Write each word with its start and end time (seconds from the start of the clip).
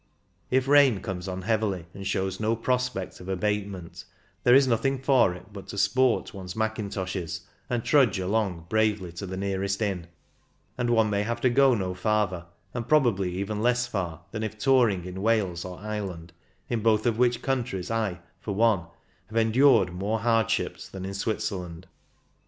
If 0.49 0.67
rain 0.67 1.01
comes 1.01 1.27
on 1.27 1.43
heavily, 1.43 1.85
and 1.93 2.07
shows 2.07 2.39
no 2.39 2.55
prospect 2.55 3.19
of 3.19 3.29
abatement, 3.29 4.03
there 4.43 4.55
is 4.55 4.67
nothing 4.67 4.97
for 4.97 5.35
it 5.35 5.53
but 5.53 5.67
to 5.67 5.77
sport 5.77 6.33
one's 6.33 6.55
mackintoshes 6.55 7.41
and 7.69 7.83
trudge 7.83 8.17
along 8.17 8.65
b«*avely 8.67 9.11
to 9.17 9.27
the 9.27 9.37
nearest 9.37 9.79
inn; 9.79 10.07
and 10.75 10.89
one 10.89 11.11
may 11.11 11.21
have 11.21 11.39
to 11.41 11.51
go 11.51 11.75
no 11.75 11.93
farther, 11.93 12.47
and 12.73 12.87
probably 12.89 13.31
even 13.35 13.61
less 13.61 13.85
far, 13.85 14.21
than 14.31 14.41
if 14.41 14.57
touring 14.57 15.05
in 15.05 15.21
Wales 15.21 15.63
or 15.63 15.77
Ireland, 15.77 16.33
in 16.67 16.81
both 16.81 17.05
of 17.05 17.19
which 17.19 17.43
countries 17.43 17.91
I, 17.91 18.21
for 18.39 18.55
one, 18.55 18.87
have 19.27 19.37
endured 19.37 19.93
more 19.93 20.21
hardships 20.21 20.89
than 20.89 21.05
in 21.05 21.13
Switzerland. 21.13 21.85